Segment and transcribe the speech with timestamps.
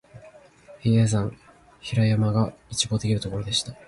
[0.79, 1.29] 比叡山、
[1.79, 3.75] 比良山が一望できるところでした